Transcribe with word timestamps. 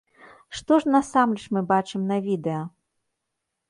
Што 0.59 0.73
ж 0.85 0.95
насамрэч 0.95 1.45
мы 1.59 1.65
бачым 1.75 2.11
на 2.15 2.21
відэа? 2.31 2.67